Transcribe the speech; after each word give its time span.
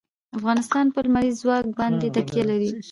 افغانستان 0.37 0.85
په 0.93 0.99
لمریز 1.05 1.35
ځواک 1.41 1.65
باندې 1.79 2.07
تکیه 2.15 2.43
لري. 2.49 2.71